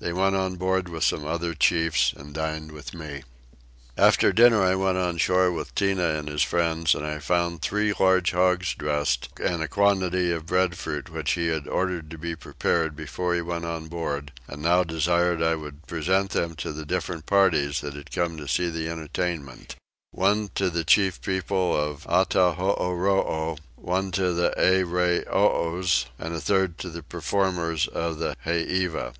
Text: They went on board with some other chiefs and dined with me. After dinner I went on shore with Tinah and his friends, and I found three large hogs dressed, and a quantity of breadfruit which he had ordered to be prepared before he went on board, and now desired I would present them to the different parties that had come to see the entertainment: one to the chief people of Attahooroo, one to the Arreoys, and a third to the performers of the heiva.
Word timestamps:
They 0.00 0.12
went 0.12 0.34
on 0.34 0.56
board 0.56 0.88
with 0.88 1.04
some 1.04 1.24
other 1.24 1.54
chiefs 1.54 2.12
and 2.16 2.34
dined 2.34 2.72
with 2.72 2.92
me. 2.92 3.22
After 3.96 4.32
dinner 4.32 4.60
I 4.64 4.74
went 4.74 4.98
on 4.98 5.16
shore 5.18 5.52
with 5.52 5.76
Tinah 5.76 6.18
and 6.18 6.26
his 6.28 6.42
friends, 6.42 6.92
and 6.92 7.06
I 7.06 7.20
found 7.20 7.62
three 7.62 7.92
large 7.96 8.32
hogs 8.32 8.74
dressed, 8.74 9.28
and 9.40 9.62
a 9.62 9.68
quantity 9.68 10.32
of 10.32 10.46
breadfruit 10.46 11.08
which 11.08 11.34
he 11.34 11.46
had 11.46 11.68
ordered 11.68 12.10
to 12.10 12.18
be 12.18 12.34
prepared 12.34 12.96
before 12.96 13.32
he 13.32 13.42
went 13.42 13.64
on 13.64 13.86
board, 13.86 14.32
and 14.48 14.60
now 14.60 14.82
desired 14.82 15.40
I 15.40 15.54
would 15.54 15.86
present 15.86 16.30
them 16.32 16.54
to 16.56 16.72
the 16.72 16.84
different 16.84 17.26
parties 17.26 17.80
that 17.80 17.94
had 17.94 18.10
come 18.10 18.36
to 18.38 18.48
see 18.48 18.70
the 18.70 18.88
entertainment: 18.88 19.76
one 20.10 20.48
to 20.56 20.68
the 20.68 20.82
chief 20.82 21.20
people 21.22 21.76
of 21.80 22.08
Attahooroo, 22.08 23.56
one 23.76 24.10
to 24.10 24.32
the 24.32 24.52
Arreoys, 24.58 26.06
and 26.18 26.34
a 26.34 26.40
third 26.40 26.76
to 26.78 26.90
the 26.90 27.04
performers 27.04 27.86
of 27.86 28.18
the 28.18 28.34
heiva. 28.44 29.14